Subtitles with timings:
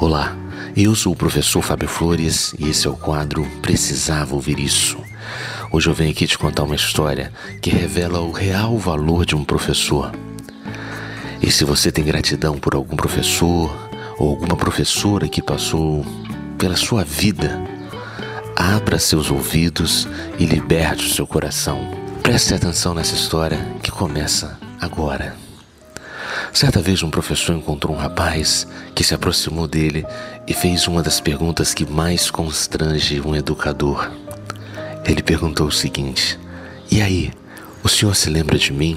[0.00, 0.36] Olá,
[0.76, 4.96] eu sou o professor Fábio Flores e esse é o quadro Precisava Ouvir Isso.
[5.72, 9.44] Hoje eu venho aqui te contar uma história que revela o real valor de um
[9.44, 10.12] professor.
[11.42, 13.76] E se você tem gratidão por algum professor
[14.20, 16.06] ou alguma professora que passou
[16.56, 17.60] pela sua vida,
[18.54, 20.06] abra seus ouvidos
[20.38, 21.90] e liberte o seu coração.
[22.22, 25.47] Preste atenção nessa história que começa agora.
[26.52, 30.04] Certa vez, um professor encontrou um rapaz que se aproximou dele
[30.46, 34.10] e fez uma das perguntas que mais constrange um educador.
[35.04, 36.38] Ele perguntou o seguinte:
[36.90, 37.30] E aí,
[37.82, 38.96] o senhor se lembra de mim?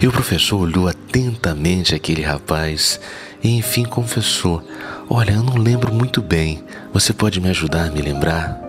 [0.00, 3.00] E o professor olhou atentamente aquele rapaz
[3.42, 4.62] e enfim confessou:
[5.08, 6.64] Olha, eu não lembro muito bem.
[6.92, 8.60] Você pode me ajudar a me lembrar?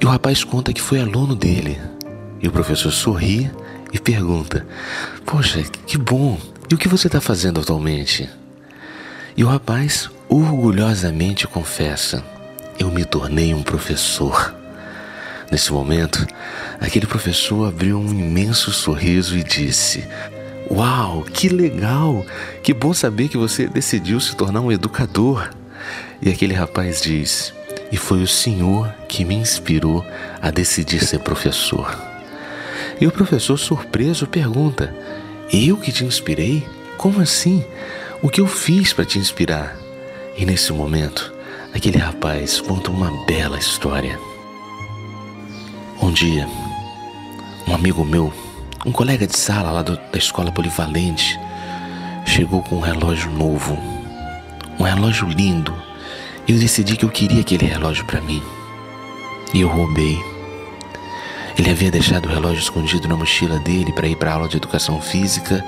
[0.00, 1.78] E o rapaz conta que foi aluno dele.
[2.40, 3.50] E o professor sorri
[3.92, 4.66] e pergunta:
[5.24, 6.38] Poxa, que bom!
[6.70, 8.30] E o que você está fazendo atualmente?
[9.36, 12.24] E o rapaz orgulhosamente confessa:
[12.78, 14.54] Eu me tornei um professor.
[15.50, 16.24] Nesse momento,
[16.80, 20.06] aquele professor abriu um imenso sorriso e disse:
[20.70, 22.24] Uau, que legal!
[22.62, 25.50] Que bom saber que você decidiu se tornar um educador.
[26.22, 27.52] E aquele rapaz diz:
[27.90, 30.06] E foi o Senhor que me inspirou
[30.40, 31.98] a decidir ser professor.
[33.00, 34.94] E o professor, surpreso, pergunta:
[35.52, 36.66] eu que te inspirei?
[36.96, 37.64] Como assim?
[38.22, 39.76] O que eu fiz para te inspirar?
[40.36, 41.32] E nesse momento,
[41.74, 44.18] aquele rapaz conta uma bela história.
[46.00, 46.46] Um dia,
[47.66, 48.32] um amigo meu,
[48.86, 51.38] um colega de sala lá do, da escola polivalente,
[52.24, 53.76] chegou com um relógio novo,
[54.78, 55.74] um relógio lindo.
[56.46, 58.42] Eu decidi que eu queria aquele relógio para mim.
[59.52, 60.29] E eu roubei.
[61.60, 64.56] Ele havia deixado o relógio escondido na mochila dele para ir para a aula de
[64.56, 65.62] educação física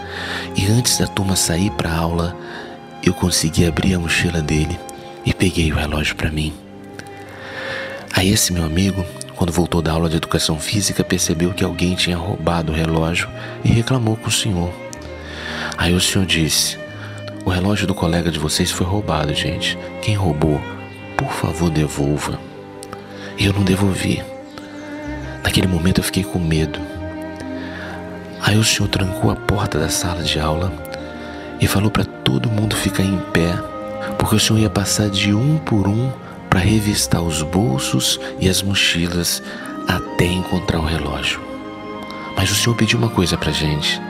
[0.57, 2.35] e antes da turma sair para a aula,
[3.05, 4.81] eu consegui abrir a mochila dele
[5.23, 6.51] e peguei o relógio para mim.
[8.11, 9.05] Aí esse meu amigo,
[9.37, 13.29] quando voltou da aula de educação física, percebeu que alguém tinha roubado o relógio
[13.63, 14.73] e reclamou com o senhor.
[15.77, 16.79] Aí o senhor disse:
[17.45, 19.77] "O relógio do colega de vocês foi roubado, gente.
[20.01, 20.59] Quem roubou,
[21.19, 22.41] por favor, devolva."
[23.39, 24.32] Eu não devolvi.
[25.53, 26.81] Naquele momento eu fiquei com medo.
[28.41, 30.73] Aí o senhor trancou a porta da sala de aula
[31.61, 33.53] e falou para todo mundo ficar em pé,
[34.19, 36.11] porque o senhor ia passar de um por um
[36.49, 39.43] para revistar os bolsos e as mochilas
[39.87, 41.39] até encontrar o relógio.
[42.35, 44.01] Mas o senhor pediu uma coisa para gente.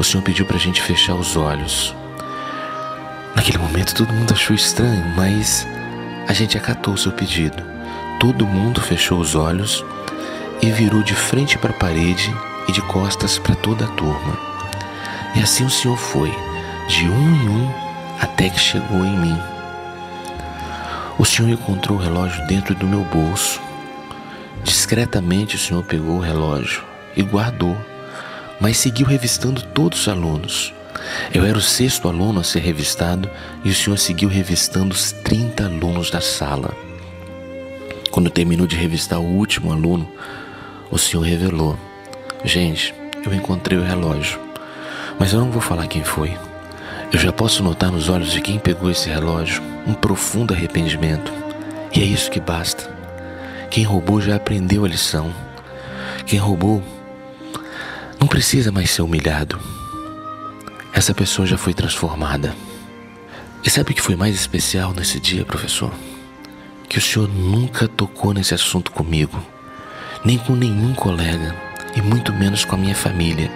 [0.00, 1.94] O senhor pediu para gente fechar os olhos.
[3.36, 5.64] Naquele momento todo mundo achou estranho, mas
[6.26, 7.62] a gente acatou o seu pedido.
[8.18, 9.84] Todo mundo fechou os olhos
[10.60, 12.34] e virou de frente para a parede
[12.68, 14.38] e de costas para toda a turma.
[15.34, 16.32] E assim o Senhor foi,
[16.88, 17.70] de um em um,
[18.20, 19.38] até que chegou em mim.
[21.18, 23.60] O Senhor encontrou o relógio dentro do meu bolso.
[24.64, 26.82] Discretamente o Senhor pegou o relógio
[27.16, 27.76] e guardou,
[28.60, 30.74] mas seguiu revistando todos os alunos.
[31.32, 33.30] Eu era o sexto aluno a ser revistado
[33.64, 36.74] e o Senhor seguiu revistando os 30 alunos da sala.
[38.10, 40.10] Quando terminou de revistar o último aluno,
[40.90, 41.78] o Senhor revelou:
[42.44, 42.94] Gente,
[43.24, 44.40] eu encontrei o relógio,
[45.18, 46.36] mas eu não vou falar quem foi.
[47.12, 51.32] Eu já posso notar nos olhos de quem pegou esse relógio um profundo arrependimento,
[51.94, 52.96] e é isso que basta.
[53.70, 55.32] Quem roubou já aprendeu a lição.
[56.26, 56.82] Quem roubou
[58.20, 59.58] não precisa mais ser humilhado.
[60.92, 62.54] Essa pessoa já foi transformada.
[63.62, 65.92] E sabe o que foi mais especial nesse dia, professor?
[66.88, 69.38] Que o senhor nunca tocou nesse assunto comigo
[70.24, 71.54] nem com nenhum colega
[71.94, 73.50] e muito menos com a minha família.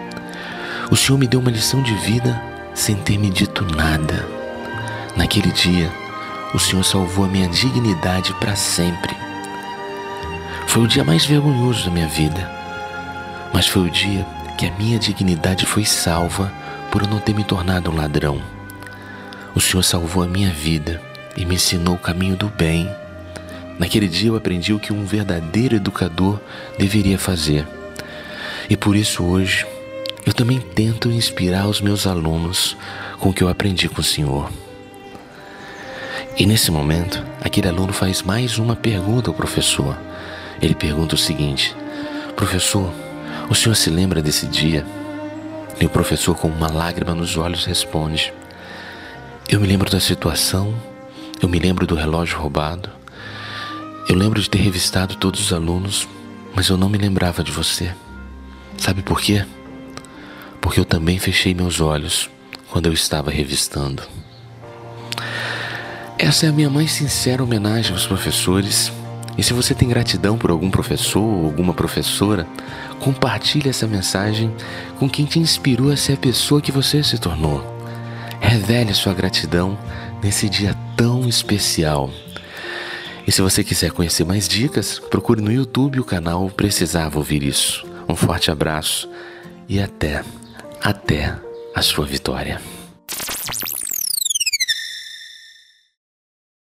[0.91, 2.41] O Senhor me deu uma lição de vida
[2.75, 4.27] sem ter me dito nada.
[5.17, 5.91] Naquele dia,
[6.55, 9.15] o Senhor salvou a minha dignidade para sempre.
[10.67, 12.51] Foi o dia mais vergonhoso da minha vida,
[13.53, 16.53] mas foi o dia que a minha dignidade foi salva
[16.91, 18.41] por eu não ter me tornado um ladrão.
[19.55, 21.01] O Senhor salvou a minha vida
[21.37, 22.91] e me ensinou o caminho do bem
[23.79, 26.39] Naquele dia eu aprendi o que um verdadeiro educador
[26.79, 27.67] deveria fazer.
[28.69, 29.67] E por isso hoje
[30.25, 32.77] eu também tento inspirar os meus alunos
[33.19, 34.51] com o que eu aprendi com o Senhor.
[36.39, 39.99] E nesse momento, aquele aluno faz mais uma pergunta ao professor.
[40.61, 41.75] Ele pergunta o seguinte:
[42.37, 42.91] Professor,
[43.51, 44.87] o senhor se lembra desse dia?
[45.81, 48.33] E o professor, com uma lágrima nos olhos, responde:
[49.49, 50.75] Eu me lembro da situação,
[51.43, 52.89] eu me lembro do relógio roubado,
[54.09, 56.09] eu lembro de ter revistado todos os alunos,
[56.55, 57.95] mas eu não me lembrava de você.
[58.77, 59.45] Sabe por quê?
[60.61, 62.29] Porque eu também fechei meus olhos
[62.71, 64.03] quando eu estava revistando.
[66.19, 68.93] Essa é a minha mais sincera homenagem aos professores.
[69.37, 72.47] E se você tem gratidão por algum professor ou alguma professora,
[73.01, 74.55] compartilhe essa mensagem
[74.99, 77.65] com quem te inspirou a ser a pessoa que você se tornou.
[78.41, 79.79] Revele sua gratidão
[80.23, 82.11] nesse dia tão especial.
[83.27, 87.87] E se você quiser conhecer mais dicas, procure no YouTube o canal Precisava Ouvir Isso.
[88.09, 89.09] Um forte abraço
[89.69, 90.25] e até,
[90.83, 91.37] até
[91.75, 92.61] a sua vitória.